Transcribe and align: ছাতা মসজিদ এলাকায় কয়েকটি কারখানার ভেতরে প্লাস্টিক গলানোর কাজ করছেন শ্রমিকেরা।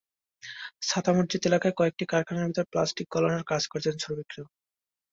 ছাতা 0.81 1.11
মসজিদ 1.13 1.41
এলাকায় 1.45 1.75
কয়েকটি 1.77 2.03
কারখানার 2.11 2.47
ভেতরে 2.47 2.69
প্লাস্টিক 2.71 3.07
গলানোর 3.13 3.43
কাজ 3.51 3.63
করছেন 3.71 3.95
শ্রমিকেরা। 3.97 4.43